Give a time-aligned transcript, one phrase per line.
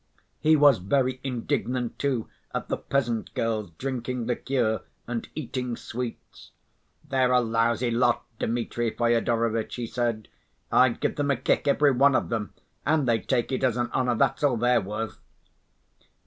[0.39, 6.49] He was very indignant, too, at the peasant girls drinking liqueur, and eating sweets.
[7.07, 10.27] "They're a lousy lot, Dmitri Fyodorovitch," he said.
[10.71, 12.51] "I'd give them a kick, every one of them,
[12.83, 15.19] and they'd take it as an honor—that's all they're worth!"